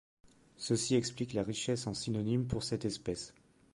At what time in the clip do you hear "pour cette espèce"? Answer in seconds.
2.47-3.35